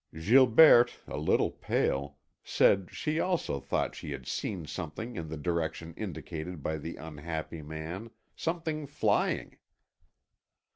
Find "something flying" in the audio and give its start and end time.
8.35-9.59